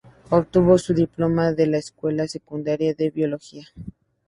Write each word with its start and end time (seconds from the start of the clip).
Obtuvo 0.31 0.79
su 0.79 0.95
diploma 0.95 1.51
de 1.53 1.67
la 1.67 1.77
escuela 1.77 2.27
secundaria 2.27 2.95
en 2.97 3.13
Biología. 3.13 3.67